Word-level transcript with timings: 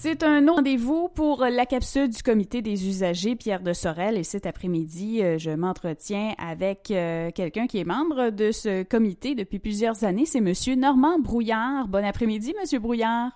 C'est 0.00 0.22
un 0.22 0.46
rendez-vous 0.46 1.08
pour 1.08 1.44
la 1.44 1.66
capsule 1.66 2.08
du 2.08 2.22
comité 2.22 2.62
des 2.62 2.86
usagers 2.86 3.34
Pierre 3.34 3.62
de 3.64 3.72
Sorel 3.72 4.16
et 4.16 4.22
cet 4.22 4.46
après-midi, 4.46 5.24
euh, 5.24 5.38
je 5.38 5.50
m'entretiens 5.50 6.34
avec 6.38 6.92
euh, 6.92 7.32
quelqu'un 7.32 7.66
qui 7.66 7.78
est 7.78 7.84
membre 7.84 8.30
de 8.30 8.52
ce 8.52 8.84
comité 8.84 9.34
depuis 9.34 9.58
plusieurs 9.58 10.04
années, 10.04 10.24
c'est 10.24 10.40
monsieur 10.40 10.76
Normand 10.76 11.18
Brouillard. 11.18 11.88
Bon 11.88 12.04
après-midi 12.04 12.54
monsieur 12.60 12.78
Brouillard. 12.78 13.32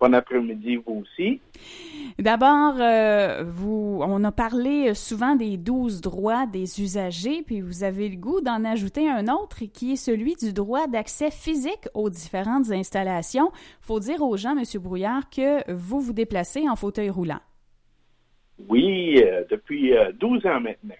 Bon 0.00 0.14
après-midi, 0.14 0.76
vous 0.76 1.02
aussi. 1.02 1.40
D'abord, 2.20 2.76
euh, 2.80 3.42
vous, 3.44 4.00
on 4.00 4.22
a 4.22 4.30
parlé 4.30 4.94
souvent 4.94 5.34
des 5.34 5.56
douze 5.56 6.00
droits 6.00 6.46
des 6.46 6.80
usagers, 6.80 7.42
puis 7.44 7.60
vous 7.60 7.82
avez 7.82 8.08
le 8.08 8.16
goût 8.16 8.40
d'en 8.40 8.64
ajouter 8.64 9.08
un 9.08 9.26
autre 9.26 9.64
qui 9.72 9.92
est 9.92 9.96
celui 9.96 10.36
du 10.36 10.52
droit 10.52 10.86
d'accès 10.86 11.32
physique 11.32 11.88
aux 11.94 12.10
différentes 12.10 12.70
installations. 12.70 13.50
Faut 13.80 13.98
dire 13.98 14.22
aux 14.22 14.36
gens, 14.36 14.54
Monsieur 14.54 14.78
Brouillard, 14.78 15.28
que 15.30 15.72
vous 15.72 16.00
vous 16.00 16.12
déplacez 16.12 16.68
en 16.68 16.76
fauteuil 16.76 17.10
roulant. 17.10 17.40
Oui, 18.68 19.20
euh, 19.20 19.42
depuis 19.50 19.94
12 20.20 20.44
euh, 20.44 20.48
ans 20.48 20.60
maintenant. 20.60 20.94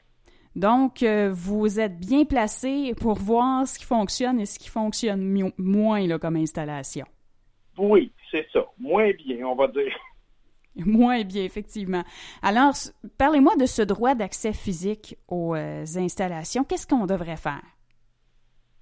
Donc, 0.56 1.04
vous 1.04 1.78
êtes 1.78 2.00
bien 2.00 2.24
placé 2.24 2.92
pour 3.00 3.14
voir 3.14 3.68
ce 3.68 3.78
qui 3.78 3.84
fonctionne 3.84 4.40
et 4.40 4.46
ce 4.46 4.58
qui 4.58 4.68
fonctionne 4.68 5.52
moins 5.56 6.04
là, 6.04 6.18
comme 6.18 6.34
installation. 6.34 7.06
Oui, 7.78 8.10
c'est 8.30 8.46
ça. 8.52 8.66
Moins 8.78 9.12
bien, 9.12 9.46
on 9.46 9.54
va 9.54 9.68
dire. 9.68 9.96
Moins 10.76 11.24
bien, 11.24 11.44
effectivement. 11.44 12.04
Alors, 12.42 12.74
parlez-moi 13.16 13.56
de 13.56 13.66
ce 13.66 13.82
droit 13.82 14.14
d'accès 14.14 14.52
physique 14.52 15.16
aux 15.28 15.54
euh, 15.54 15.84
installations. 15.96 16.64
Qu'est-ce 16.64 16.86
qu'on 16.86 17.06
devrait 17.06 17.36
faire? 17.36 17.62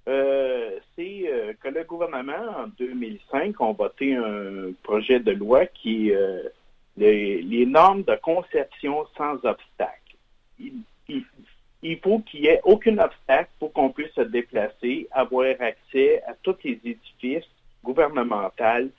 Euh, 0.07 0.79
c'est 0.95 1.23
euh, 1.27 1.53
que 1.61 1.69
le 1.69 1.83
gouvernement, 1.83 2.33
en 2.57 2.67
2005, 2.77 3.55
a 3.59 3.71
voté 3.71 4.15
un 4.15 4.71
projet 4.83 5.19
de 5.19 5.31
loi 5.31 5.65
qui 5.65 6.09
est 6.09 6.51
les, 6.97 7.65
normes 7.65 8.03
de 8.03 8.15
conception 8.21 9.05
sans 9.17 9.35
obstacle. 9.43 10.15
Il, 10.59 11.99
faut 11.99 12.19
qu'il 12.19 12.41
n'y 12.41 12.47
ait 12.47 12.61
aucun 12.63 12.97
obstacle 12.97 13.49
pour 13.59 13.71
qu'on 13.73 13.89
puisse 13.89 14.11
se 14.13 14.21
déplacer, 14.21 15.07
avoir 15.11 15.49
accès 15.59 16.21
à 16.23 16.33
tous 16.41 16.55
les 16.63 16.79
édifices 16.83 17.45
gouvernementaux 17.87 18.91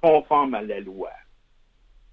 conformes 0.00 0.54
à 0.54 0.62
la 0.62 0.78
loi. 0.78 1.10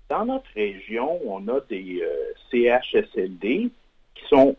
Dans 0.10 0.26
notre 0.26 0.50
région, 0.56 1.20
on 1.26 1.48
a 1.48 1.60
des 1.70 2.02
euh, 2.02 2.34
CHSLD 2.50 3.70
qui 4.16 4.28
sont 4.28 4.56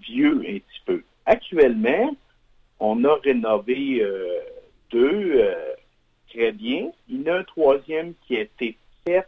vieux 0.00 0.40
un 0.46 0.58
petit 0.58 0.82
peu. 0.84 1.02
Actuellement, 1.26 2.16
on 2.78 3.04
a 3.04 3.16
rénové 3.16 4.00
euh, 4.00 4.38
deux 4.90 5.40
euh, 5.40 5.74
très 6.28 6.52
bien. 6.52 6.92
Il 7.08 7.22
y 7.22 7.30
en 7.30 7.34
a 7.34 7.38
un 7.40 7.44
troisième 7.44 8.14
qui 8.26 8.36
a 8.36 8.42
été 8.42 8.78
fait, 9.04 9.26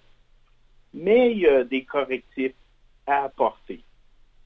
mais 0.95 1.33
il 1.33 1.39
y 1.41 1.49
a 1.49 1.65
des 1.65 1.85
correctifs 1.85 2.55
à 3.07 3.25
apporter. 3.25 3.81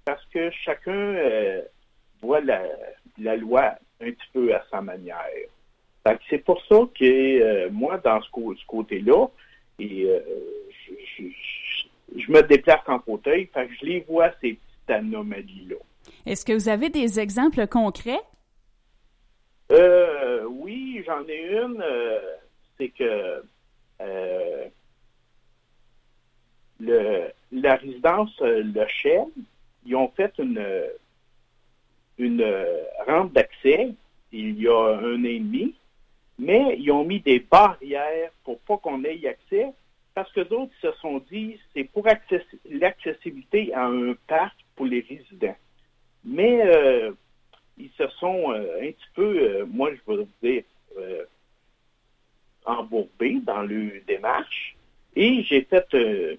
Parce 0.06 0.24
que 0.26 0.50
chacun 0.64 1.16
voit 2.20 2.40
la, 2.40 3.36
loi 3.36 3.74
un 4.00 4.10
petit 4.10 4.28
peu 4.32 4.54
à 4.54 4.64
sa 4.70 4.80
manière. 4.80 5.18
C'est 6.28 6.38
pour 6.38 6.60
ça 6.66 6.76
que 6.98 7.68
moi, 7.68 7.98
dans 7.98 8.20
ce, 8.20 8.66
côté-là, 8.66 9.26
et 9.78 10.08
je, 12.16 12.32
me 12.32 12.42
déplace 12.42 12.80
en 12.88 12.98
fauteuil, 12.98 13.48
fait 13.52 13.68
que 13.68 13.74
je 13.80 13.86
les 13.86 14.00
vois, 14.00 14.30
ces 14.40 14.54
petites 14.54 14.90
anomalies-là. 14.90 15.76
Est-ce 16.26 16.44
que 16.44 16.52
vous 16.52 16.68
avez 16.68 16.88
des 16.90 17.20
exemples 17.20 17.66
concrets? 17.66 18.20
Euh, 19.70 20.44
oui, 20.48 21.02
j'en 21.06 21.26
ai 21.28 21.52
une. 21.52 21.80
Euh, 21.82 22.20
c'est 22.78 22.88
que 22.88 23.42
euh, 24.00 24.64
le, 26.80 27.28
la 27.52 27.76
résidence 27.76 28.34
Le 28.40 28.86
Chêne, 28.88 29.30
ils 29.86 29.96
ont 29.96 30.08
fait 30.16 30.32
une, 30.38 30.64
une 32.18 32.44
rampe 33.06 33.32
d'accès 33.32 33.94
il 34.32 34.60
y 34.60 34.66
a 34.66 34.96
un 35.02 35.20
an 35.20 35.24
et 35.24 35.38
demi, 35.38 35.74
mais 36.42 36.76
ils 36.76 36.90
ont 36.90 37.04
mis 37.04 37.20
des 37.20 37.38
barrières 37.38 38.32
pour 38.42 38.58
pas 38.60 38.76
qu'on 38.76 39.04
ait 39.04 39.26
accès 39.28 39.68
parce 40.12 40.30
que 40.32 40.40
d'autres 40.40 40.72
se 40.82 40.90
sont 41.00 41.22
dit, 41.30 41.58
c'est 41.72 41.84
pour 41.84 42.04
l'accessibilité 42.04 43.72
à 43.72 43.86
un 43.86 44.14
parc 44.26 44.56
pour 44.74 44.86
les 44.86 45.00
résidents. 45.08 45.56
Mais 46.24 46.62
euh, 46.66 47.12
ils 47.78 47.90
se 47.96 48.08
sont 48.18 48.52
euh, 48.52 48.80
un 48.82 48.90
petit 48.90 49.08
peu, 49.14 49.38
euh, 49.38 49.66
moi 49.66 49.90
je 49.94 50.12
veux 50.12 50.26
dire, 50.42 50.64
embourbés 52.64 53.40
dans 53.42 53.62
le 53.62 54.02
démarche. 54.06 54.76
Et 55.14 55.44
j'ai 55.44 55.62
fait 55.62 56.38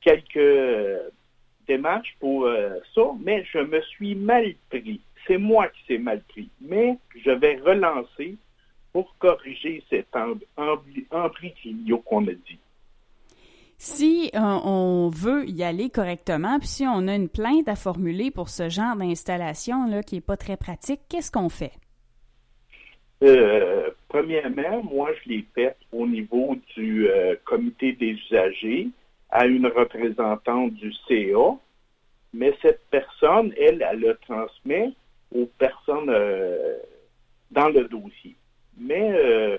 quelques 0.00 1.12
démarches 1.66 2.16
pour 2.18 2.48
ça, 2.94 3.02
mais 3.20 3.44
je 3.52 3.58
me 3.58 3.80
suis 3.82 4.14
mal 4.14 4.54
pris. 4.70 5.00
C'est 5.26 5.38
moi 5.38 5.68
qui 5.68 5.84
s'est 5.86 5.98
mal 5.98 6.20
pris. 6.28 6.48
Mais 6.60 6.98
je 7.16 7.30
vais 7.30 7.56
relancer 7.56 8.36
pour 8.96 9.14
corriger 9.18 9.82
cet 9.90 10.06
embryon 10.16 12.00
qu'on 12.06 12.26
a 12.28 12.32
dit. 12.32 12.58
Si 13.76 14.30
euh, 14.34 14.38
on 14.40 15.10
veut 15.10 15.46
y 15.46 15.62
aller 15.62 15.90
correctement, 15.90 16.58
puis 16.58 16.68
si 16.68 16.86
on 16.86 17.06
a 17.06 17.14
une 17.14 17.28
plainte 17.28 17.68
à 17.68 17.76
formuler 17.76 18.30
pour 18.30 18.48
ce 18.48 18.70
genre 18.70 18.96
d'installation 18.96 19.86
là 19.86 20.02
qui 20.02 20.14
n'est 20.14 20.22
pas 20.22 20.38
très 20.38 20.56
pratique, 20.56 21.00
qu'est-ce 21.10 21.30
qu'on 21.30 21.50
fait? 21.50 21.72
Euh, 23.22 23.90
premièrement, 24.08 24.82
moi, 24.82 25.10
je 25.22 25.28
l'ai 25.28 25.46
fait 25.54 25.76
au 25.92 26.06
niveau 26.06 26.56
du 26.74 27.06
euh, 27.06 27.34
comité 27.44 27.92
des 27.92 28.12
usagers 28.12 28.88
à 29.28 29.44
une 29.44 29.66
représentante 29.66 30.72
du 30.72 30.90
CA, 31.06 31.54
mais 32.32 32.54
cette 32.62 32.80
personne, 32.90 33.52
elle, 33.60 33.86
elle 33.90 34.00
le 34.00 34.16
transmet 34.26 34.92
aux 35.34 35.50
personnes 35.58 36.10
dans 37.50 37.68
le 37.68 37.84
dossier. 37.88 38.35
Mais 38.86 39.10
euh, 39.12 39.58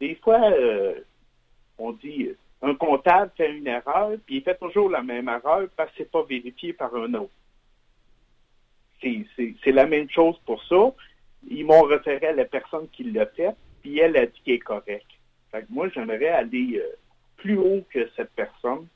des 0.00 0.14
fois, 0.16 0.50
euh, 0.50 0.94
on 1.78 1.92
dit 1.92 2.30
un 2.62 2.74
comptable 2.74 3.30
fait 3.36 3.52
une 3.52 3.66
erreur, 3.66 4.12
puis 4.26 4.36
il 4.36 4.42
fait 4.42 4.58
toujours 4.58 4.90
la 4.90 5.02
même 5.02 5.28
erreur 5.28 5.68
parce 5.76 5.90
que 5.90 5.98
ce 5.98 6.02
n'est 6.02 6.08
pas 6.08 6.22
vérifié 6.24 6.72
par 6.72 6.94
un 6.94 7.14
autre. 7.14 7.32
C'est 9.00 9.72
la 9.72 9.86
même 9.86 10.10
chose 10.10 10.36
pour 10.44 10.62
ça. 10.64 10.92
Ils 11.48 11.64
m'ont 11.64 11.82
référé 11.82 12.28
à 12.28 12.32
la 12.32 12.44
personne 12.44 12.88
qui 12.88 13.04
l'a 13.04 13.26
fait, 13.26 13.54
puis 13.82 13.98
elle 13.98 14.16
a 14.16 14.26
dit 14.26 14.40
qu'elle 14.44 14.54
est 14.54 14.58
correcte. 14.58 15.06
moi, 15.68 15.88
j'aimerais 15.94 16.28
aller 16.28 16.78
euh, 16.82 16.96
plus 17.36 17.56
haut 17.56 17.84
que 17.92 18.08
cette 18.16 18.30
personne 18.30 18.86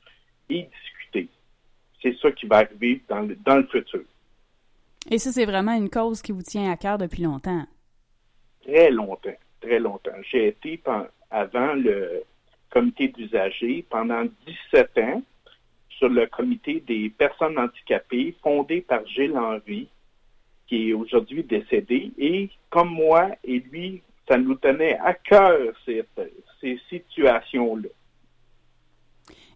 et 0.49 0.63
discuter. 0.63 1.29
C'est 2.01 2.17
ça 2.17 2.31
qui 2.31 2.47
va 2.47 2.57
arriver 2.57 3.01
dans 3.07 3.25
dans 3.45 3.57
le 3.57 3.67
futur. 3.67 4.03
Et 5.09 5.17
ça, 5.17 5.31
c'est 5.31 5.45
vraiment 5.45 5.73
une 5.73 5.89
cause 5.89 6.21
qui 6.21 6.31
vous 6.31 6.41
tient 6.41 6.69
à 6.71 6.77
cœur 6.77 6.97
depuis 6.97 7.23
longtemps? 7.23 7.65
Très 8.63 8.91
longtemps 8.91 9.37
très 9.61 9.79
longtemps. 9.79 10.11
J'ai 10.29 10.47
été 10.47 10.81
avant 11.29 11.73
le 11.73 12.23
comité 12.69 13.07
d'usagers 13.09 13.85
pendant 13.89 14.23
17 14.73 14.97
ans 14.97 15.23
sur 15.89 16.09
le 16.09 16.25
comité 16.25 16.83
des 16.85 17.09
personnes 17.09 17.59
handicapées 17.59 18.35
fondé 18.41 18.81
par 18.81 19.05
Gilles 19.05 19.37
Henry, 19.37 19.87
qui 20.67 20.89
est 20.89 20.93
aujourd'hui 20.93 21.43
décédé. 21.43 22.11
Et 22.17 22.49
comme 22.69 22.89
moi 22.89 23.29
et 23.43 23.59
lui, 23.59 24.01
ça 24.27 24.37
nous 24.37 24.55
tenait 24.55 24.97
à 24.97 25.13
cœur 25.13 25.57
ces 25.85 26.79
situations-là. 26.89 27.89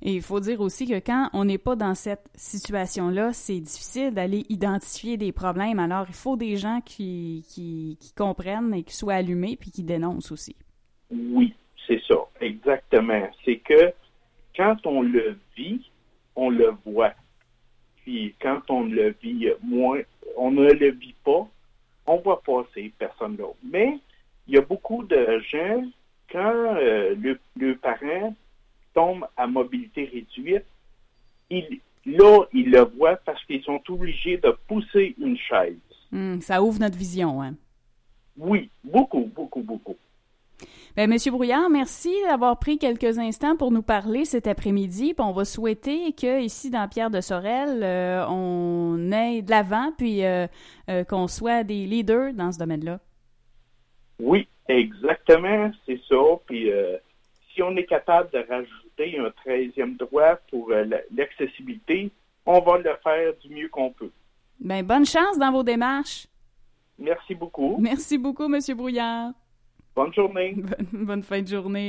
Et 0.08 0.14
il 0.14 0.22
faut 0.22 0.40
dire 0.40 0.62
aussi 0.62 0.88
que 0.88 1.00
quand 1.00 1.32
on 1.34 1.46
n'est 1.46 1.58
pas 1.58 1.76
dans 1.76 1.96
cette 1.96 2.30
situation-là, 2.36 3.34
c'est 3.34 3.60
difficile 3.60 4.14
d'aller 4.14 4.46
identifier 4.50 5.18
des 5.18 5.32
problèmes. 5.32 5.80
Alors, 5.80 6.06
il 6.08 6.14
faut 6.14 6.38
des 6.38 6.58
gens 6.58 6.80
qui, 6.86 7.98
comprennent 8.16 8.72
et 8.76 8.84
qui 8.84 8.96
soient 8.96 9.16
allumés 9.16 9.58
puis 9.60 9.72
qui 9.72 9.82
dénoncent 9.82 10.32
aussi. 10.32 10.56
Oui, 11.10 11.56
c'est 11.88 12.00
ça, 12.08 12.18
exactement. 12.40 13.28
C'est 13.44 13.58
que 13.58 13.92
quand 14.56 14.78
on 14.86 15.02
le 15.02 15.40
vit, 15.58 15.90
on 16.36 16.52
le 16.52 16.76
voit. 16.86 17.14
Puis 18.04 18.36
quand 18.40 18.62
on 18.70 18.84
le 18.84 19.16
vit 19.24 19.48
moins, 19.64 20.02
on 20.38 20.52
ne 20.52 20.72
le 20.72 20.92
vit 20.92 21.16
pas, 21.24 21.48
on 22.06 22.18
ne 22.18 22.22
voit 22.22 22.44
pas 22.44 22.64
ces 22.76 22.94
personnes-là. 23.00 23.48
Mais 23.64 23.98
il 24.48 24.54
y 24.54 24.58
a 24.60 24.62
beaucoup 24.62 25.04
de 25.04 25.40
gens, 25.52 25.84
quand 26.32 26.76
euh, 26.78 27.16
le, 27.20 27.40
le 27.58 27.76
parent 27.76 28.36
tombent 28.96 29.28
à 29.38 29.46
mobilité 29.46 30.06
réduite, 30.06 30.66
là, 32.06 32.46
ils 32.54 32.72
le 32.72 32.82
voient 32.98 33.18
parce 33.18 33.44
qu'ils 33.46 33.62
sont 33.64 33.82
obligés 33.90 34.38
de 34.38 34.56
pousser 34.68 35.16
une 35.20 35.38
chaise. 35.38 35.76
Hmm, 36.12 36.40
ça 36.40 36.64
ouvre 36.64 36.80
notre 36.80 36.98
vision, 36.98 37.42
hein? 37.42 37.56
Oui, 38.38 38.70
beaucoup, 38.84 39.30
beaucoup, 39.34 39.62
beaucoup. 39.62 39.96
Bien, 40.96 41.08
Monsieur 41.08 41.32
Brouillard, 41.32 41.70
merci 41.70 42.14
d'avoir 42.30 42.58
pris 42.58 42.78
quelques 42.78 43.20
instants 43.20 43.58
pour 43.58 43.70
nous 43.70 43.82
parler 43.82 44.24
cet 44.24 44.48
après-midi. 44.48 45.14
on 45.18 45.34
va 45.34 45.44
souhaiter 45.44 46.14
que 46.14 46.42
ici 46.42 46.70
dans 46.70 46.88
Pierre 46.88 47.10
de 47.10 47.20
Sorel, 47.20 47.84
euh, 47.84 48.26
on 48.30 49.12
ait 49.12 49.42
de 49.42 49.50
l'avant, 49.50 49.92
puis 49.98 50.24
euh, 50.24 50.48
euh, 50.90 51.04
qu'on 51.04 51.28
soit 51.28 51.66
des 51.66 51.86
leaders 51.86 52.34
dans 52.34 52.52
ce 52.54 52.60
domaine-là. 52.60 53.00
Oui, 54.20 54.48
exactement, 54.70 55.70
c'est 55.86 56.00
ça. 56.08 56.16
Puis 56.46 56.70
si 57.54 57.62
on 57.62 57.76
est 57.76 57.86
capable 57.86 58.32
de 58.32 58.40
rajouter 58.50 58.85
un 59.00 59.32
treizième 59.44 59.96
droit 59.96 60.36
pour 60.50 60.72
euh, 60.72 60.86
l'accessibilité, 61.12 62.12
on 62.46 62.60
va 62.60 62.78
le 62.78 62.92
faire 63.04 63.34
du 63.42 63.50
mieux 63.54 63.70
qu'on 63.70 63.92
peut. 63.92 64.12
Bien, 64.60 64.84
bonne 64.84 65.06
chance 65.06 65.38
dans 65.38 65.52
vos 65.52 65.64
démarches. 65.64 66.28
Merci 66.98 67.36
beaucoup. 67.36 67.78
Merci 67.80 68.18
beaucoup, 68.18 68.46
M. 68.46 68.60
Brouillard. 68.76 69.32
Bonne 69.96 70.14
journée. 70.14 70.56
bonne 70.94 71.24
fin 71.24 71.42
de 71.42 71.48
journée. 71.48 71.84